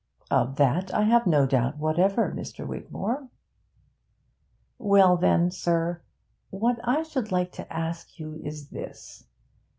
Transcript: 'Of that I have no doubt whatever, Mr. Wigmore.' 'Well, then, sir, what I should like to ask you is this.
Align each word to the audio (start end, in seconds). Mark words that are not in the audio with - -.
'Of 0.31 0.55
that 0.55 0.91
I 0.95 1.03
have 1.03 1.27
no 1.27 1.45
doubt 1.45 1.77
whatever, 1.77 2.33
Mr. 2.35 2.65
Wigmore.' 2.65 3.29
'Well, 4.79 5.15
then, 5.15 5.51
sir, 5.51 6.01
what 6.49 6.79
I 6.83 7.03
should 7.03 7.31
like 7.31 7.51
to 7.51 7.71
ask 7.71 8.17
you 8.17 8.33
is 8.43 8.69
this. 8.71 9.25